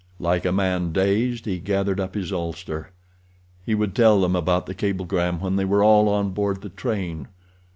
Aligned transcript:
Like 0.17 0.45
a 0.45 0.51
man 0.51 0.93
dazed 0.93 1.45
he 1.45 1.59
gathered 1.59 1.99
up 1.99 2.15
his 2.15 2.33
ulster. 2.33 2.89
He 3.63 3.75
would 3.75 3.93
tell 3.93 4.19
them 4.19 4.35
about 4.35 4.65
the 4.65 4.73
cablegram 4.73 5.39
when 5.41 5.57
they 5.57 5.65
were 5.65 5.83
all 5.83 6.09
on 6.09 6.31
board 6.31 6.61
the 6.63 6.69
train. 6.69 7.27